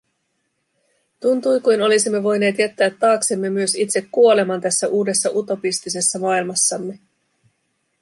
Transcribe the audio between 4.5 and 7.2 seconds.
tässä uudessa utopistisessa maailmassamme.